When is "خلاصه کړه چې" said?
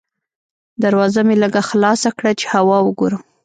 1.69-2.45